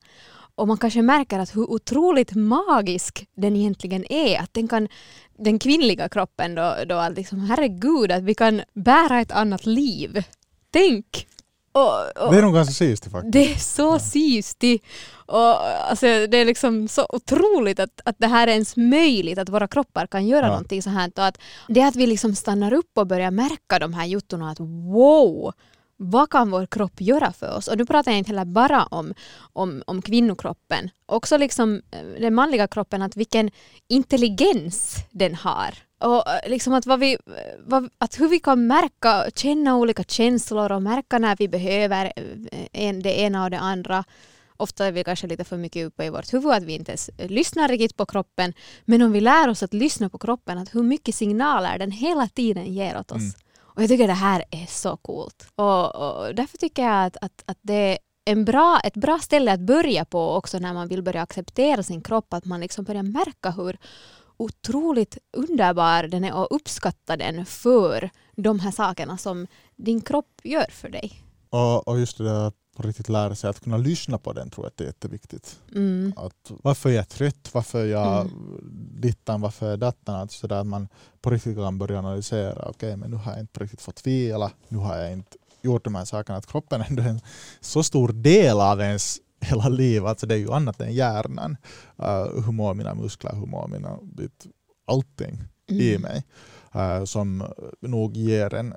[0.62, 4.40] Och man kanske märker att hur otroligt magisk den egentligen är.
[4.40, 4.88] Att den kan
[5.38, 10.24] den kvinnliga kroppen då, då att liksom, herregud, att vi kan bära ett annat liv.
[10.72, 11.26] Tänk!
[11.72, 13.32] Och, och, Det är nog ganska sist faktiskt.
[13.32, 14.86] det är så sistigt.
[15.26, 19.48] Och alltså, det är liksom så otroligt att, att det här är ens möjligt, att
[19.48, 20.48] våra kroppar kan göra Ja.
[20.48, 21.10] någonting så här.
[21.16, 24.60] Och att det att vi liksom stannar upp och börjar märka de här juttorna, att
[24.60, 25.52] wow,
[26.02, 27.68] vad kan vår kropp göra för oss?
[27.68, 29.14] Och nu pratar jag inte heller bara om,
[29.52, 33.50] om, om kvinnokroppen, också liksom eh, den manliga kroppen, att vilken
[33.88, 35.74] intelligens den har.
[35.98, 37.18] Och eh, liksom att, vad vi, eh,
[37.64, 42.12] vad, att hur vi kan märka, känna olika känslor och märka när vi behöver
[42.72, 44.04] en, det ena och det andra.
[44.56, 47.10] Ofta är vi kanske lite för mycket uppe i vårt huvud att vi inte ens
[47.18, 48.52] lyssnar riktigt på kroppen.
[48.84, 52.28] Men om vi lär oss att lyssna på kroppen, att hur mycket signaler den hela
[52.28, 53.18] tiden ger åt oss.
[53.18, 53.32] Mm.
[53.74, 55.46] Och jag tycker det här är så coolt.
[55.54, 59.52] Och, och därför tycker jag att, att, att det är en bra, ett bra ställe
[59.52, 62.32] att börja på också när man vill börja acceptera sin kropp.
[62.34, 63.78] Att man liksom börjar märka hur
[64.36, 70.70] otroligt underbar den är och uppskatta den för de här sakerna som din kropp gör
[70.70, 71.12] för dig.
[71.50, 74.50] Och, och just det där att på riktigt lära sig att kunna lyssna på den
[74.50, 75.58] tror jag att det är jätteviktigt.
[75.74, 76.12] Mm.
[76.16, 77.48] Att varför är jag trött?
[77.52, 78.60] Varför är jag Mm.
[79.00, 79.40] dittan?
[79.40, 80.14] Varför är jag dattan?
[80.20, 80.88] Att sådär att man
[81.20, 82.68] på riktigt kan börja analysera.
[82.68, 84.50] Okej, men nu har jag inte på riktigt fått vila.
[84.68, 86.38] Nu har jag inte gjort de här sakerna.
[86.38, 87.20] Att kroppen ändå är en
[87.60, 90.06] så stor del av ens hela liv.
[90.06, 91.56] Alltså det är ju annat än hjärnan.
[92.02, 93.32] Uh, hur mår mina muskler?
[93.34, 93.98] Hur mår mina...
[94.86, 96.02] Allting i Mm.
[96.02, 96.24] mig.
[96.74, 97.44] eh, som
[97.80, 98.74] nog ger en,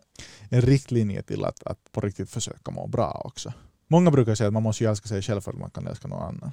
[0.50, 3.54] en riktlinje till att, att på riktigt försöka må bra också.
[3.88, 6.08] Många brukar säga att man måste ju älska sig själv för att man kan älska
[6.08, 6.52] någon annan.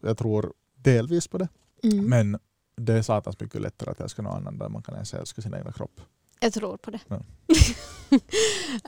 [0.00, 1.48] Jag tror delvis på det,
[1.82, 2.04] Mm.
[2.04, 2.38] men
[2.76, 5.54] det är satans mycket lättare att älska någon annan där man kan ens älska sin
[5.54, 6.00] egna kropp.
[6.40, 6.98] Jag tror på det.
[7.08, 7.20] Ja.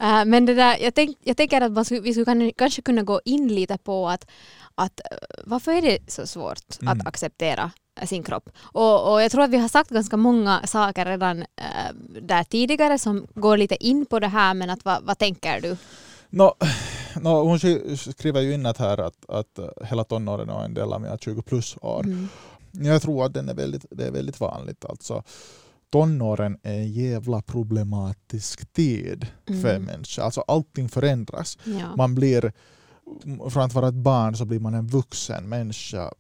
[0.01, 3.03] Äh, men det där, jag, tänk, jag tänker att skulle, vi skulle kan, kanske kunna
[3.03, 4.27] gå in lite på att,
[4.75, 7.01] att äh, varför är det så svårt Mm.
[7.01, 8.51] att acceptera äh, sin kropp?
[8.61, 12.99] Och, och jag tror att vi har sagt ganska många saker redan äh, där tidigare
[12.99, 15.77] som går lite in på det här men att, vad, vad tänker du?
[16.31, 16.55] Nå,
[17.23, 20.75] nå, hon sk- skriver ju in att här att, att eh, hela tonåren är en
[20.75, 22.05] del av mina 20 plus år.
[22.05, 22.29] Mm.
[22.73, 24.85] Jag tror att den är väldigt, det är väldigt vanligt.
[24.85, 25.23] Alltså,
[25.93, 29.83] tonåren är en jävla problematisk tid för Mm.
[29.85, 30.23] människa.
[30.23, 31.59] Alltså, allting förändras.
[31.65, 31.97] Ja.
[31.97, 32.53] Man blir,
[33.51, 36.13] från att vara ett barn så blir man en vuxen människa.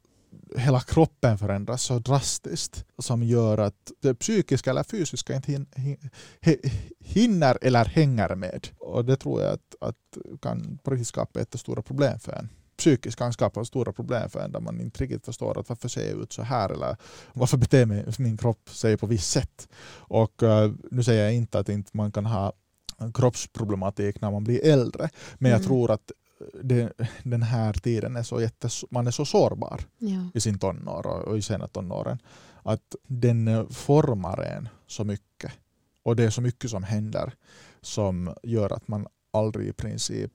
[0.56, 6.10] Hela kroppen förändras så drastiskt som gör att det psykiska eller fysiska inte hin, hin,
[6.40, 8.68] hi- hinner eller hänger med.
[8.78, 12.48] Och det tror jag att, att kan på riktigt skapa jättestora problem för en.
[12.76, 16.08] Psykiskt kan skapa stora problem för en där man inte riktigt förstår att varför ser
[16.10, 16.96] jag ut så här eller
[17.32, 19.68] varför beter mig, min kropp sig på visst sätt.
[19.92, 22.52] Och eh, nu säger jag inte att inte man kan ha
[23.14, 25.08] kroppsproblematik när man blir äldre.
[25.38, 25.68] Men jag Mm.
[25.68, 26.12] tror att
[26.62, 30.30] det, den här tiden är så jättes, man är så sårbar Ja.
[30.34, 32.18] i sin tonår och, och i sena tonåren.
[32.62, 35.52] Att den formar en så mycket.
[36.02, 37.32] Och det är så mycket som händer
[37.80, 40.32] som gör att man aldrig i princip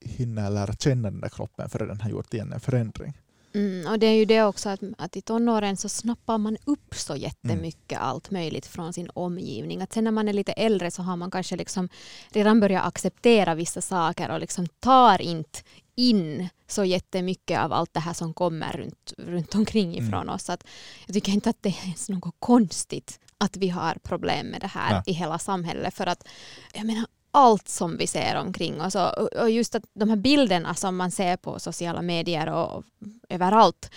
[0.00, 3.18] hinner lära känna den där kroppen förrän den har gjort igen en förändring.
[3.56, 6.94] Mm, och det är ju det också att, att i tonåren så snappar man upp
[6.94, 9.82] så jättemycket allt möjligt från sin omgivning.
[9.82, 11.88] Att sen när man är lite äldre så har man kanske liksom
[12.30, 15.58] redan börjat acceptera vissa saker och liksom tar inte
[15.94, 20.34] in så jättemycket av allt det här som kommer runt, runt omkring ifrån Mm.
[20.34, 20.50] oss.
[20.50, 20.64] Att
[21.06, 24.66] jag tycker inte att det är ens något konstigt att vi har problem med det
[24.66, 25.02] här Nej.
[25.06, 25.94] i hela samhället.
[25.94, 26.28] För att
[26.74, 30.74] jag menar, allt som vi ser omkring oss och, och just att de här bilderna
[30.74, 32.84] som man ser på sociala medier och
[33.28, 33.90] överallt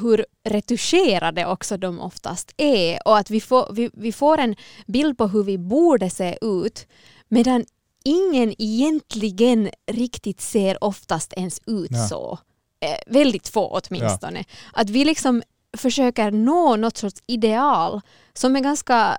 [0.00, 5.18] hur retuscherade också de oftast är och att vi får, vi, vi får en bild
[5.18, 6.86] på hur vi borde se ut
[7.28, 7.64] medan
[8.04, 12.06] ingen egentligen riktigt ser oftast ens ut Ja.
[12.08, 12.38] så.
[12.80, 14.44] Eh, väldigt få åtminstone.
[14.72, 15.42] Att vi liksom
[15.76, 18.00] försöker nå något sorts ideal
[18.34, 19.16] som är ganska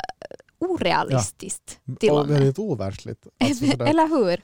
[0.62, 2.40] orealistiskt till och och med.
[2.40, 3.28] väldigt overkligt.
[3.40, 4.42] Alltså Eller hur?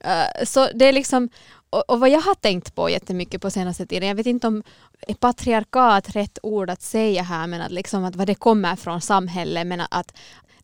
[0.00, 1.28] Eh, så det är liksom,
[1.70, 4.62] och, och vad jag har tänkt på jättemycket på senaste tiden, jag vet inte om
[5.00, 9.00] är patriarkat rätt ord att säga här, men att, liksom att vad det kommer från
[9.00, 10.12] samhället, men att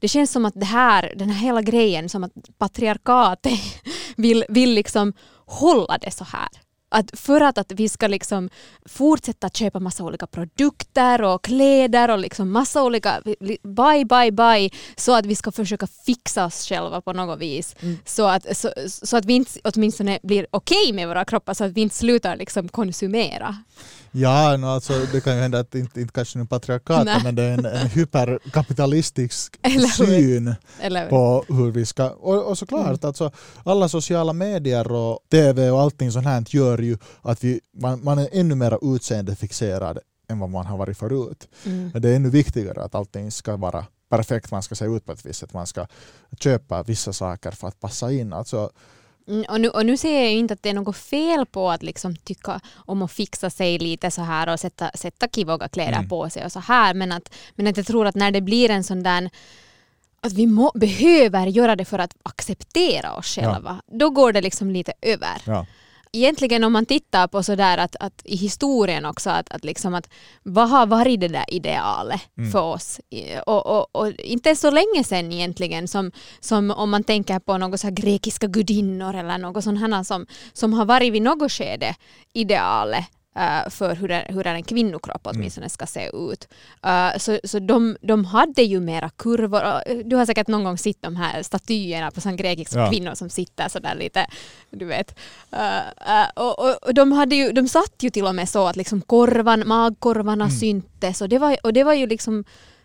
[0.01, 3.53] det känns som att det här, den här hela grejen, som att patriarkatet
[4.17, 5.13] vill, vill liksom
[5.47, 6.49] hålla det så här.
[6.93, 8.51] Att för att, att vi ska liksom
[8.87, 13.23] fortsätta köpa massa olika produkter och kläder och liksom massa olika
[13.63, 17.77] buy, buy, buy så att vi ska försöka fixa oss själva på något vis.
[18.05, 21.73] Så, att, så, så att vi inte åtminstone blir okej med våra kroppar så att
[21.73, 23.57] vi inte slutar liksom konsumera.
[24.15, 27.21] Ja, no, alltså, det kan ju hända att inte, inte kanske en patriarkat Nej.
[27.25, 29.59] men det är en, en hyperkapitalistisk
[29.97, 31.09] syn Eller?
[31.09, 32.11] på hur vi ska...
[32.11, 33.31] Och, och såklart, alltså,
[33.65, 38.19] alla sociala medier och TV och allting sånt här gör ju att vi, man, man
[38.19, 41.49] är ännu mer utseendefixerad än vad man har varit förut.
[41.67, 41.91] Mm.
[41.95, 45.27] Det är ännu viktigare att allting ska vara perfekt, man ska se ut på ett
[45.27, 45.87] visst sätt, man ska
[46.41, 48.33] köpa vissa saker för att passa in.
[48.33, 48.71] Alltså,
[49.29, 51.83] Mm, och, nu, och nu ser jag inte att det är något fel på att
[51.83, 56.09] liksom tycka om att fixa sig lite så här och sätta, sätta kivoga kläder Mm.
[56.09, 56.95] på sig och så här.
[56.95, 59.31] Men att, men att jag tror att när det blir en sån där
[60.21, 64.71] att vi må, behöver göra det för att acceptera oss själva, då går det liksom
[64.71, 65.43] lite över.
[65.47, 65.67] ja.
[66.15, 70.09] Egentligen om man tittar på sådär att, att i historien också, att, att, liksom att
[70.43, 72.51] vad har varit det där idealet Mm.
[72.51, 73.01] för oss?
[73.47, 77.81] Och, och, och inte så länge sedan egentligen som, som om man tänker på något
[77.81, 81.95] så grekiska gudinnor eller något sånt här som, som har varit vid något skede
[82.33, 83.05] idealet
[83.37, 86.49] eh, för hur, det, hur en kvinnokropp åtminstone ska se ut.
[86.83, 89.63] Eh, så så de, de hade ju mera kurvor.
[89.87, 92.91] Eh, Du har säkert någon gång sett de här statyerna på sån grekiska Ja.
[92.91, 94.27] kvinnor som sitter sådär lite,
[94.71, 95.19] du vet.
[95.51, 98.77] Eh, och, och, och de, hade ju, de satt ju till och med så att
[98.77, 100.57] liksom korvan, magkorvarna Mm.
[100.57, 102.45] syntes och det, var, och det var ju liksom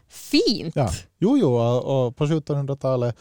[0.09, 0.75] fint.
[0.75, 0.89] Ja.
[1.19, 3.15] Jo, jo, och på 1700-talet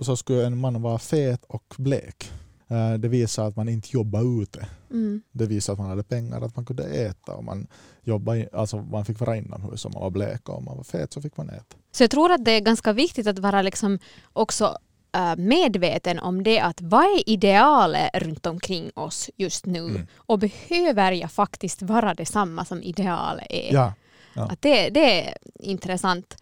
[0.00, 2.30] så skulle en man vara fet och blek.
[2.70, 4.66] Eh, Det visar att man inte jobbar ute.
[4.90, 5.22] Mm.
[5.32, 7.32] Det visar att man hade pengar, att man kunde äta.
[7.32, 7.66] Och man,
[8.02, 11.12] jobbade, alltså man fick vara inomhus om man var blek och om man var fet
[11.12, 11.76] så fick man äta.
[11.92, 13.98] Så jag tror att det är ganska viktigt att vara liksom
[14.32, 14.78] också
[15.16, 20.06] eh, medveten om det att vad är idealet runt omkring oss just nu Mm.
[20.16, 23.72] och behöver jag faktiskt vara detsamma som idealet är?
[23.74, 23.92] Ja,
[24.34, 24.42] Ja.
[24.50, 26.36] Att det, det är intressant.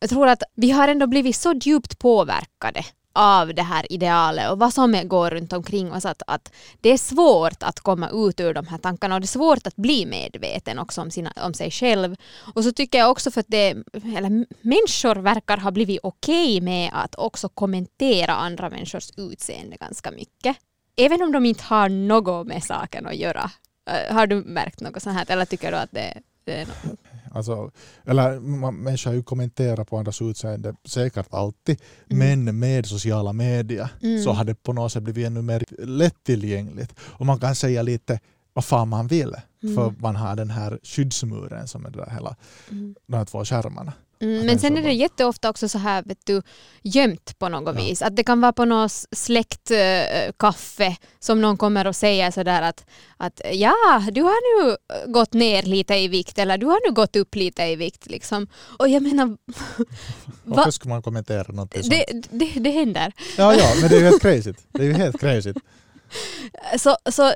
[0.00, 2.84] Jag tror att vi har ändå blivit så djupt påverkade
[3.14, 6.98] av det här idealet och vad som går runt omkring oss att, att det är
[6.98, 10.78] svårt att komma ut ur de här tankarna och det är svårt att bli medveten
[10.78, 12.16] också om, sina, om sig själv.
[12.54, 16.90] Och så tycker jag också för att det, eller människor verkar ha blivit okej med
[16.92, 20.56] att också kommentera andra människors utseende ganska mycket.
[20.96, 23.50] Även om de inte har något med saken att göra.
[24.10, 27.03] Har du märkt något sånt här eller tycker du att det, det är något?
[27.34, 27.70] Alltså,
[28.04, 32.44] eller man, människor har ju kommenterat på andras utseende säkert alltid, Mm.
[32.44, 34.22] men med sociala medier Mm.
[34.22, 36.94] så har det på något sätt blivit ännu mer lättillgängligt.
[37.00, 38.20] Och man kan säga lite
[38.52, 39.74] vad fan man vill, Mm.
[39.74, 42.36] för man har den här skyddsmuren som är det där hela,
[42.70, 42.94] Mm.
[43.06, 43.92] de här två skärmarna.
[44.24, 46.42] Mm, men sen är det jätteofta också så här vet du,
[46.82, 47.82] gömt på något Ja.
[47.84, 48.02] vis.
[48.02, 52.84] Att det kan vara på något släktkaffe kaffe som någon kommer och säger sådär att,
[53.16, 53.74] att ja,
[54.12, 57.34] du har nu eh, gått ner lite i vikt eller du har nu gått upp
[57.34, 58.06] lite i vikt.
[58.06, 58.46] Liksom.
[58.78, 59.36] Och jag menar,
[60.44, 61.94] Varför ska man kommentera någonting sånt?
[61.94, 63.12] det, det, det händer.
[63.38, 64.52] Ja, ja, men det är ju helt crazy.
[64.72, 65.52] Det är ju helt crazy.
[66.78, 67.32] Så, så, eh,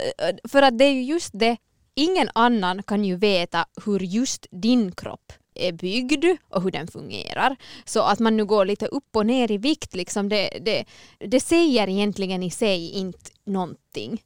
[0.48, 1.56] för att det är ju just det,
[1.94, 7.56] ingen annan kan ju veta hur just din kropp är byggd och hur den fungerar.
[7.84, 10.84] Så att man nu går lite upp och ner i vikt, liksom det, det,
[11.18, 14.22] det säger egentligen i sig inte någonting.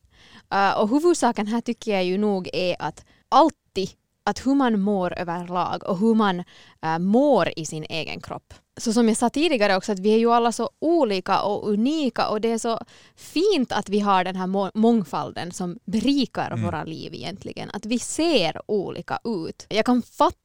[0.55, 3.91] Uh, och huvudsaken här tycker jag ju nog är att alltid
[4.25, 6.39] att hur man mår överlag och hur man
[6.85, 8.55] uh, mår i sin egen kropp.
[8.77, 12.29] Så som jag sa tidigare också att vi är ju alla så olika och unika
[12.29, 12.81] och det är så
[13.17, 16.65] fint att vi har den här må mångfalden som berikar mm.
[16.65, 17.71] våra liv egentligen.
[17.71, 19.67] Att vi ser olika ut.
[19.69, 20.37] Jag kan fatta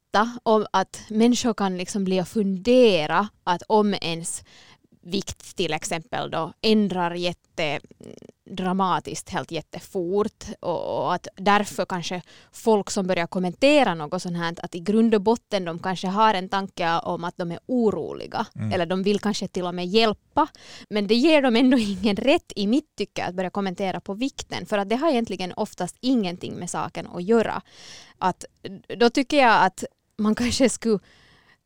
[0.42, 4.42] om att människor kan liksom bli och fundera att om ens
[5.08, 13.06] vikt till exempel då ändrar jättedramatiskt helt jättefort och, och att därför kanske folk som
[13.06, 16.98] börjar kommentera något sånt här att i grund och botten de kanske har en tanke
[16.98, 18.72] om att de är oroliga mm.
[18.72, 20.48] eller de vill kanske till och med hjälpa
[20.90, 24.66] men det ger dem ändå ingen rätt i mitt tycke att börja kommentera på vikten
[24.66, 27.62] för att det har egentligen oftast ingenting med saken att göra.
[28.18, 28.44] Att,
[28.98, 29.84] då tycker jag att
[30.18, 30.98] man kanske skulle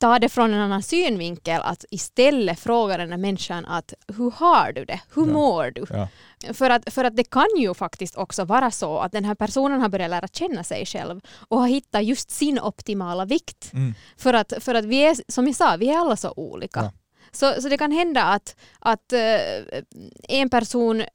[0.02, 4.72] ta det från en annan synvinkel, att istället fråga den här människan att hur har
[4.72, 5.00] du det?
[5.14, 5.32] Hur ja.
[5.32, 5.84] mår du?
[5.90, 6.08] Ja.
[6.54, 9.80] För, att, för att det kan ju faktiskt också vara så att den här personen
[9.80, 13.72] har börjat lära känna sig själv och har hittat just sin optimala vikt.
[13.72, 13.94] Mm.
[14.16, 16.80] För, att, för att vi är, som jag sa, vi är alla så olika.
[16.80, 16.92] Ja.
[17.32, 19.80] Så, så det kan hända att, att uh,
[20.28, 21.06] en person uh,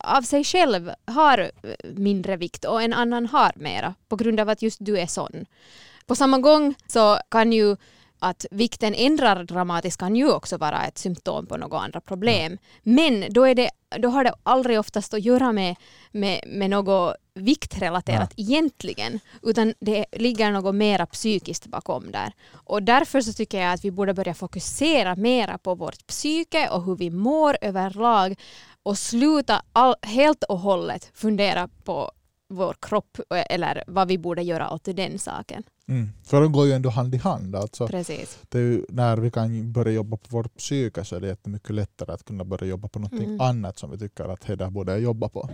[0.00, 1.50] av sig själv har
[1.94, 5.46] mindre vikt och en annan har mera på grund av att just du är sån.
[6.08, 7.76] På samma gång så kan ju
[8.18, 12.58] att vikten ändrar dramatiskt kan ju också vara ett symptom på något andra problem.
[12.82, 15.76] Men då, är det, då har det aldrig oftast att göra med,
[16.12, 18.44] med, med något viktrelaterat ja.
[18.44, 22.32] egentligen, utan det ligger något mera psykiskt bakom där.
[22.52, 26.84] Och därför så tycker jag att vi borde börja fokusera mera på vårt psyke och
[26.84, 28.34] hur vi mår överlag
[28.82, 32.10] och sluta all, helt och hållet fundera på
[32.48, 35.62] vår kropp eller vad vi borde göra åt den saken.
[35.88, 36.08] Mm.
[36.24, 37.56] För de går ju ändå hand i hand.
[37.56, 38.38] Alltså, Precis.
[38.88, 42.44] När vi kan börja jobba på vårt psyke så är det jättemycket lättare att kunna
[42.44, 43.40] börja jobba på något mm.
[43.40, 45.50] annat som vi tycker att det borde jobba på.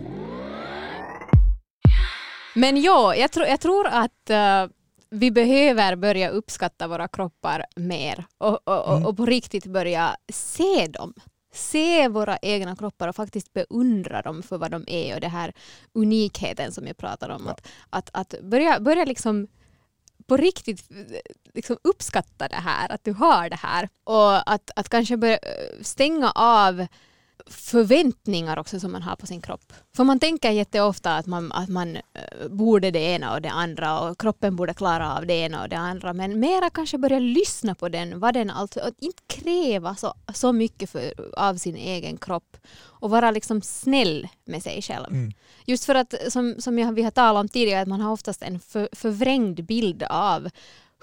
[2.55, 4.71] Men ja, jag, tro, jag tror att uh,
[5.09, 9.05] vi behöver börja uppskatta våra kroppar mer och, och, mm.
[9.05, 11.13] och på riktigt börja se dem
[11.55, 15.53] se våra egna kroppar och faktiskt beundra dem för vad de är och det här
[15.93, 17.43] unikheten som jag pratar om.
[17.45, 17.51] Ja.
[17.51, 19.47] Att, att, att börja, börja liksom
[20.27, 21.17] på riktigt eh,
[21.53, 23.89] liksom uppskatta det här, att du har det här.
[24.03, 26.87] Och att, att kanske börja eh, stänga av
[27.49, 29.73] förväntningar också som man har på sin kropp.
[29.95, 33.99] För man tänker jätteofta att man, att man eh, borde det ena och det andra
[33.99, 37.75] och kroppen borde klara av det ena och det andra men mera kanske börja lyssna
[37.75, 42.17] på den, vad den alltså, och inte kräva så, så mycket för, av sin egen
[42.17, 45.07] kropp och vara liksom snäll med sig själv.
[45.07, 45.33] Mm.
[45.65, 48.43] Just för att som, som jag, vi har talat om tidigare att man har oftast
[48.43, 50.49] en för, förvrängd bild av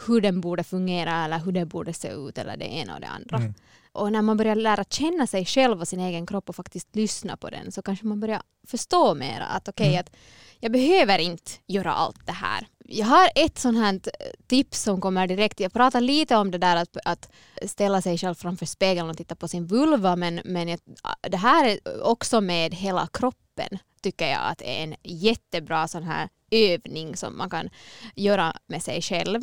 [0.07, 3.09] hur den borde fungera eller hur det borde se ut eller det ena och det
[3.09, 3.37] andra.
[3.37, 3.55] Mm.
[3.93, 7.37] Och när man börjar lära känna sig själv och sin egen kropp och faktiskt lyssna
[7.37, 10.01] på den så kanske man börjar förstå mer att okej okay, mm.
[10.01, 10.17] att
[10.61, 12.67] jag behöver inte göra allt det här.
[12.85, 14.01] Jag har ett sånt här
[14.47, 15.61] tips som kommer direkt.
[15.61, 17.31] Jag pratar lite om det där att, att
[17.67, 20.81] ställa sig själv framför spegeln och titta på sin vulva men, men jag,
[21.29, 26.29] det här är också med hela kroppen tycker jag att är en jättebra sån här
[26.51, 27.69] övning som man kan
[28.17, 29.41] göra med sig själv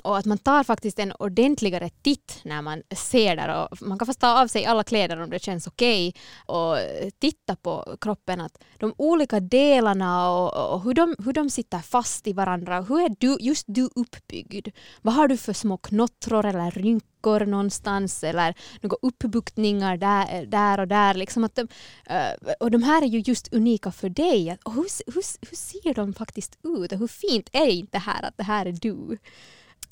[0.00, 4.06] och att man tar faktiskt en ordentligare titt när man ser där och man kan
[4.06, 6.76] fast ta av sig alla kläder om det känns okej okay, och
[7.18, 12.26] titta på kroppen att de olika delarna och, och, hur, de, hur de sitter fast
[12.26, 12.80] i varandra.
[12.80, 14.68] Hur är du, just du uppbyggd?
[15.02, 20.88] Vad har du för små knottror eller rynkor någonstans eller några uppbuktningar där, där och
[20.88, 21.14] där.
[21.14, 21.68] Liksom att de,
[22.06, 24.58] eh, och de här är ju just unika för dig.
[24.64, 28.22] Och hur, hur, hur ser de faktiskt ut och hur fint är inte det här
[28.22, 29.18] att det här är du?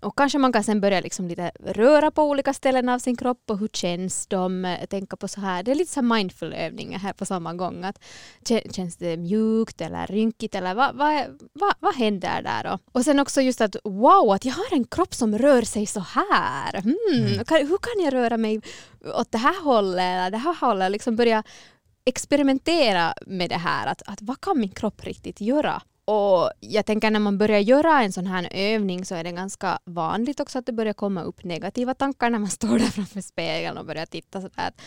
[0.00, 3.50] Och kanske man kan sen börja liksom lite röra på olika ställen av sin kropp
[3.50, 4.76] och hur känns de?
[4.90, 7.84] Tänka på så här, det är lite så mindful övningar här på samma gång.
[7.84, 7.98] Att,
[8.70, 12.78] känns det mjukt eller rynkigt eller vad, vad, vad, vad händer där då?
[12.92, 16.00] Och sen också just att wow, att jag har en kropp som rör sig så
[16.00, 16.82] här.
[16.82, 17.44] Hmm, mm.
[17.44, 18.60] kan, hur kan jag röra mig
[19.14, 20.92] åt det här hållet eller det här hållet?
[20.92, 21.42] Liksom börja
[22.04, 23.86] experimentera med det här.
[23.86, 25.82] Att, att vad kan min kropp riktigt göra?
[26.08, 29.78] Och jag tänker när man börjar göra en sån här övning så är det ganska
[29.84, 33.78] vanligt också att det börjar komma upp negativa tankar när man står där framför spegeln
[33.78, 34.80] och börjar titta sådär att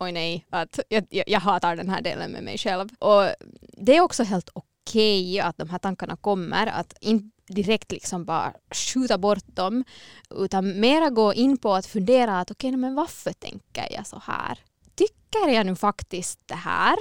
[0.00, 2.88] oj nej, att jag, jag, jag hatar den här delen med mig själv.
[2.98, 3.24] Och
[3.72, 8.24] det är också helt okej okay att de här tankarna kommer, att inte direkt liksom
[8.24, 9.84] bara skjuta bort dem,
[10.30, 14.22] utan mera gå in på att fundera att okej, okay, men varför tänker jag så
[14.24, 14.58] här?
[14.94, 16.96] Tycker jag nu faktiskt det här?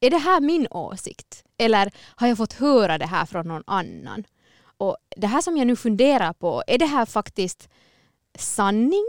[0.00, 1.44] Är det här min åsikt?
[1.58, 4.24] Eller har jag fått höra det här från någon annan?
[4.78, 7.68] Och det här som jag nu funderar på, är det här faktiskt
[8.38, 9.04] sanning?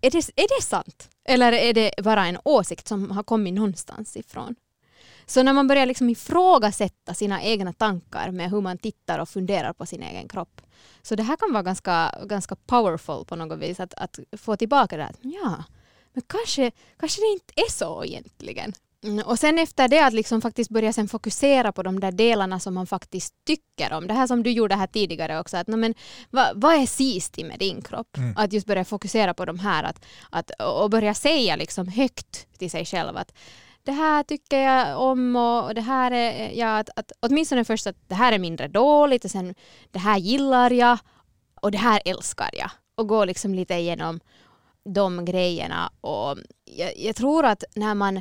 [0.00, 1.08] Är det, är det sant?
[1.24, 4.54] Eller är det bara en åsikt som har kommit någonstans ifrån?
[5.26, 9.72] Så när man börjar liksom ifrågasätta sina egna tankar med hur man tittar och funderar
[9.72, 10.60] på sin egen kropp.
[11.02, 14.96] Så det här kan vara ganska, ganska powerful på något vis, att, att få tillbaka
[14.96, 15.14] det här.
[15.20, 15.64] ja,
[16.12, 18.72] men kanske, kanske det inte är så egentligen.
[19.04, 22.60] Mm, och sen efter det att liksom faktiskt börja sen fokusera på de där delarna
[22.60, 24.06] som man faktiskt tycker om.
[24.06, 25.56] Det här som du gjorde här tidigare också.
[25.56, 25.94] Att, men,
[26.30, 28.16] vad, vad är sisti med din kropp?
[28.16, 28.34] Mm.
[28.36, 32.70] Att just börja fokusera på de här att, att, och börja säga liksom högt till
[32.70, 33.32] sig själv att
[33.82, 37.96] det här tycker jag om och det här är, ja, att, att åtminstone först att
[38.08, 39.54] det här är mindre dåligt och sen
[39.90, 40.98] det här gillar jag
[41.60, 42.70] och det här älskar jag.
[42.94, 44.20] Och gå liksom lite igenom
[44.84, 48.20] de grejerna och jag, jag tror att när man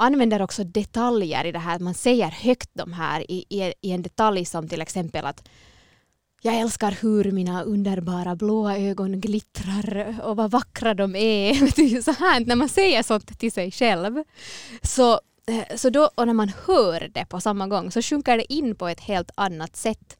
[0.00, 4.02] använder också detaljer i det här, man säger högt de här i, i, i en
[4.02, 5.48] detalj som till exempel att
[6.42, 12.02] jag älskar hur mina underbara blåa ögon glittrar och vad vackra de är.
[12.02, 14.24] så här, när man säger sånt till sig själv
[14.82, 15.12] så,
[15.46, 18.76] eh, så då, och när man hör det på samma gång så sjunker det in
[18.76, 20.18] på ett helt annat sätt.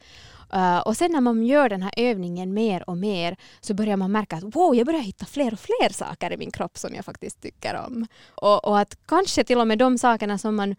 [0.55, 4.13] Uh, och sen när man gör den här övningen mer och mer så börjar man
[4.13, 7.05] märka att wow, jag börjar hitta fler och fler saker i min kropp som jag
[7.05, 8.07] faktiskt tycker om.
[8.35, 10.77] Och, och att kanske till och med de sakerna som man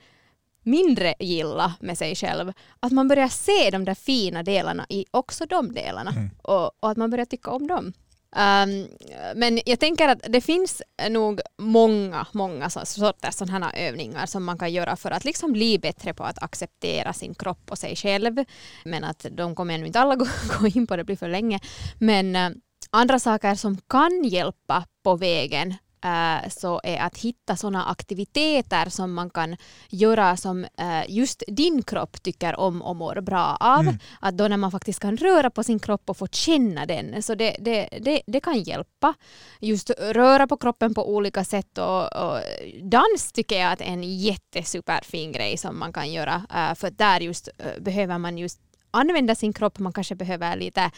[0.64, 5.46] mindre gilla med sig själv, att man börjar se de där fina delarna i också
[5.46, 6.30] de delarna mm.
[6.42, 7.94] och, och, att man börjar tycka om dem.
[8.36, 8.88] Um,
[9.36, 14.58] men jag tänker att det finns nog många, många sorters sådana här övningar som man
[14.58, 18.46] kan göra för att liksom bli bättre på att acceptera sin kropp och sig själv.
[18.86, 20.26] Men att de kommer ännu inte alla gå,
[20.60, 21.60] gå in på, det blir för länge.
[22.00, 22.58] Men uh,
[22.90, 25.74] andra saker som kan hjälpa på vägen
[26.06, 29.58] Uh, så är att hitta sådana aktiviteter som man kan
[29.90, 33.80] göra som uh, just din kropp tycker om och mår bra av.
[33.82, 34.00] Mm.
[34.20, 37.36] Att då när man faktiskt kan röra på sin kropp och få känna den, så
[37.36, 39.14] det, det, det, det kan hjälpa.
[39.60, 42.40] Just röra på kroppen på olika sätt och, och
[42.84, 46.36] dans tycker jag att är en jättesuperfin grej som man kan göra.
[46.36, 47.50] Uh, för där just
[47.80, 48.60] behöver man just
[48.92, 50.92] använda sin kropp, man kanske behöver lite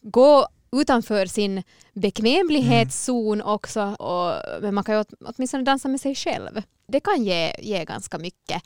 [0.00, 0.46] gå
[0.80, 1.62] utanför sin
[1.92, 3.46] bekvämlighetszon mm.
[3.46, 3.82] också.
[3.82, 6.62] Och, men man kan ju åtminstone dansa med sig själv.
[6.86, 8.62] Det kan ge, ge ganska mycket.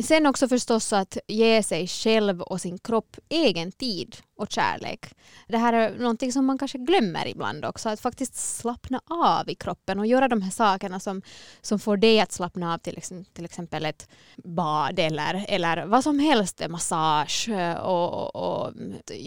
[0.00, 5.14] Sen också förstås att ge sig själv och sin kropp egen tid och kärlek.
[5.48, 9.54] Det här är någonting som man kanske glömmer ibland också, att faktiskt slappna av i
[9.54, 11.22] kroppen och göra de här sakerna som,
[11.60, 13.00] som får dig att slappna av, till,
[13.32, 18.72] till exempel ett bad eller, eller vad som helst, massage eh, och, och, och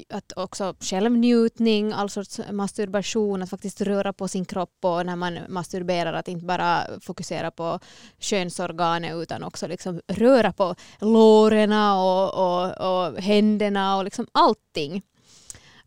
[0.09, 5.39] att också självnjutning, all sorts masturbation, att faktiskt röra på sin kropp och när man
[5.49, 7.80] masturberar att inte bara fokusera på
[8.20, 15.01] könsorganet utan också liksom röra på låren och, och, och händerna och liksom allting.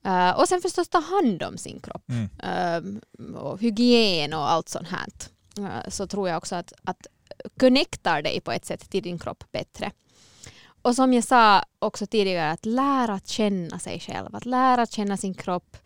[0.06, 2.04] Uh, och sen förstås ta hand om sin kropp.
[2.08, 3.00] Mm.
[3.18, 5.06] Uh, och hygien och allt sånt här.
[5.58, 7.06] Uh, så tror jag också att, att
[7.60, 9.92] connectar dig på ett sätt till din kropp bättre.
[10.82, 15.34] Och som jag sa också tidigare, att lära känna sig själv, att lära känna sin
[15.34, 15.76] kropp,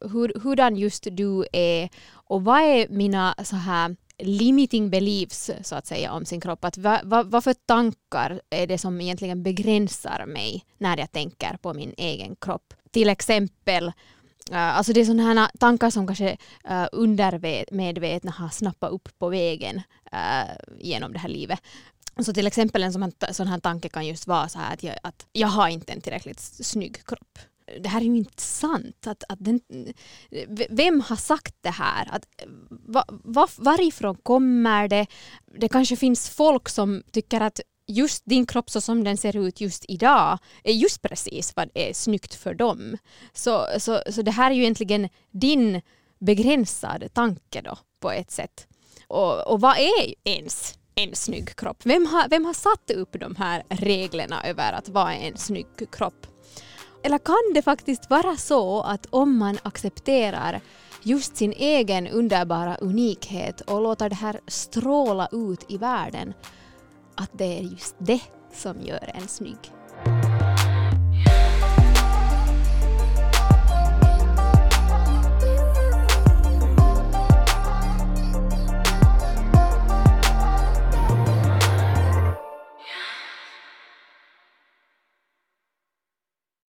[0.00, 5.86] hur, hurdan just du är och vad är mina så här limiting beliefs så att
[5.86, 6.64] säga om sin kropp.
[6.64, 11.56] Att va, va, vad för tankar är det som egentligen begränsar mig när jag tänker
[11.56, 12.74] på min egen kropp?
[12.90, 13.92] Till exempel
[14.50, 16.36] Uh, alltså det är sådana tankar som kanske
[16.70, 21.60] uh, undermedvetna har snappat upp på vägen uh, genom det här livet.
[22.18, 24.82] Så till exempel en sån här, sån här tanke kan just vara så här att
[24.82, 27.38] jag, att jag har inte en tillräckligt snygg kropp
[27.80, 29.06] det här är ju inte sant.
[29.06, 29.60] Att, att den,
[30.70, 32.08] vem har sagt det här?
[32.10, 32.26] Att,
[32.70, 35.06] va, va, varifrån kommer det?
[35.58, 39.60] Det kanske finns folk som tycker att just din kropp så som den ser ut
[39.60, 42.98] just idag är just precis vad är snyggt för dem.
[43.32, 45.82] Så, så, så det här är ju egentligen din
[46.18, 48.66] begränsade tanke då på ett sätt.
[49.08, 51.80] Och, och vad är ens en snygg kropp?
[51.84, 55.66] Vem har, vem har satt upp de här reglerna över att vad är en snygg
[55.92, 56.26] kropp?
[57.06, 60.60] Eller kan det faktiskt vara så att om man accepterar
[61.02, 66.34] just sin egen underbara unikhet och låter det här stråla ut i världen,
[67.14, 68.20] att det är just det
[68.52, 69.75] som gör en snygg?